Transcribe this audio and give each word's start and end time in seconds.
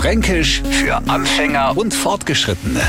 Fränkisch 0.00 0.62
für 0.62 0.96
Anfänger 0.96 1.76
und 1.76 1.92
Fortgeschrittene. 1.92 2.80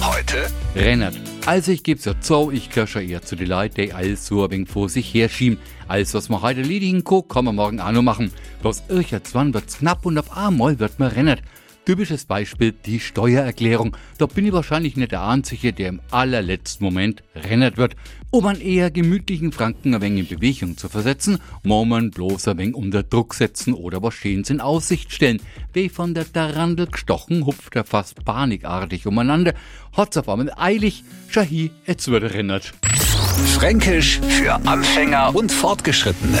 Heute 0.00 0.50
Rennert. 0.74 1.14
Also 1.46 1.70
ich 1.70 1.84
geb's 1.84 2.06
ja 2.06 2.20
zu, 2.20 2.50
ich 2.50 2.70
gehöre 2.70 3.02
eher 3.02 3.22
zu 3.22 3.36
den 3.36 3.46
Leuten, 3.46 3.76
die 3.76 3.92
alles 3.92 4.26
so 4.26 4.42
ein 4.42 4.50
wenig 4.50 4.68
vor 4.68 4.88
sich 4.88 5.14
herschieben. 5.14 5.60
Alles, 5.86 6.12
was 6.12 6.28
man 6.28 6.42
heute 6.42 6.62
erledigen 6.62 7.04
kann, 7.04 7.28
kann 7.28 7.44
man 7.44 7.54
morgen 7.54 7.80
auch 7.80 7.92
noch 7.92 8.02
machen. 8.02 8.32
Bloß 8.62 8.82
irgendwann 8.88 9.54
wird's 9.54 9.78
knapp 9.78 10.04
und 10.04 10.18
auf 10.18 10.36
einmal 10.36 10.80
wird 10.80 10.98
man 10.98 11.12
rennert. 11.12 11.40
Typisches 11.86 12.24
Beispiel 12.24 12.72
die 12.72 12.98
Steuererklärung. 12.98 13.96
Da 14.18 14.26
bin 14.26 14.44
ich 14.44 14.52
wahrscheinlich 14.52 14.96
nicht 14.96 15.12
der 15.12 15.22
Einzige, 15.22 15.72
der 15.72 15.90
im 15.90 16.00
allerletzten 16.10 16.84
Moment 16.84 17.22
rennert 17.36 17.76
wird. 17.76 17.94
Um 18.30 18.44
einen 18.46 18.60
eher 18.60 18.90
gemütlichen 18.90 19.52
Franken 19.52 19.94
ein 19.94 20.00
wenig 20.00 20.32
in 20.32 20.36
Bewegung 20.36 20.76
zu 20.76 20.88
versetzen, 20.88 21.38
man 21.62 22.10
bloß 22.10 22.48
ein 22.48 22.58
wenig 22.58 22.74
unter 22.74 23.04
Druck 23.04 23.34
setzen 23.34 23.72
oder 23.72 24.02
was 24.02 24.14
Schönes 24.14 24.50
in 24.50 24.60
Aussicht 24.60 25.12
stellen. 25.12 25.40
Wie 25.72 25.88
von 25.88 26.12
der 26.12 26.30
Tarandel 26.30 26.88
gestochen, 26.88 27.46
hupft 27.46 27.76
er 27.76 27.84
fast 27.84 28.24
panikartig 28.24 29.06
umeinander, 29.06 29.54
hat's 29.96 30.16
auf 30.16 30.28
einmal 30.28 30.52
eilig, 30.56 31.04
Shahi, 31.28 31.70
jetzt 31.86 32.08
wird 32.08 32.24
er 32.24 32.34
rennert. 32.34 32.74
Fränkisch 33.54 34.18
für 34.18 34.54
Anfänger 34.66 35.36
und 35.36 35.52
Fortgeschrittene. 35.52 36.40